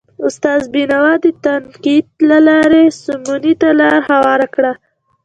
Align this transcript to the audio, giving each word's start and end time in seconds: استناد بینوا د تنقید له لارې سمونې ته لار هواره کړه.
استناد 0.27 0.63
بینوا 0.73 1.13
د 1.23 1.25
تنقید 1.45 2.05
له 2.29 2.37
لارې 2.47 2.83
سمونې 3.03 3.53
ته 3.61 3.69
لار 3.79 3.99
هواره 4.11 4.47
کړه. 4.55 4.71